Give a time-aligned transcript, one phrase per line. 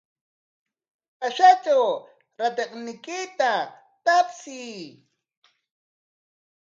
[1.19, 1.83] Washatraw
[2.39, 3.51] ratayniykita
[4.05, 4.73] tapsiy.